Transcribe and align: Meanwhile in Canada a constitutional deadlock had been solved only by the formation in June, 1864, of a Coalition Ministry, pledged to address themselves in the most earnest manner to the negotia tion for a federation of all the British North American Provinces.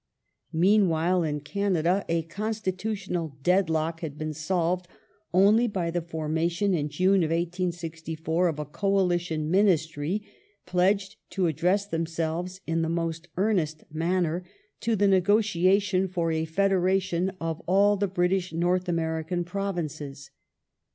Meanwhile 0.55 1.21
in 1.21 1.41
Canada 1.41 2.03
a 2.09 2.23
constitutional 2.23 3.37
deadlock 3.43 3.99
had 3.99 4.17
been 4.17 4.33
solved 4.33 4.87
only 5.31 5.67
by 5.67 5.91
the 5.91 6.01
formation 6.01 6.73
in 6.73 6.89
June, 6.89 7.21
1864, 7.21 8.47
of 8.47 8.57
a 8.57 8.65
Coalition 8.65 9.51
Ministry, 9.51 10.23
pledged 10.65 11.17
to 11.29 11.45
address 11.45 11.85
themselves 11.85 12.61
in 12.65 12.81
the 12.81 12.89
most 12.89 13.27
earnest 13.37 13.83
manner 13.91 14.43
to 14.79 14.95
the 14.95 15.07
negotia 15.07 15.79
tion 15.79 16.07
for 16.07 16.31
a 16.31 16.45
federation 16.45 17.33
of 17.39 17.61
all 17.67 17.95
the 17.95 18.07
British 18.07 18.51
North 18.51 18.89
American 18.89 19.43
Provinces. 19.43 20.31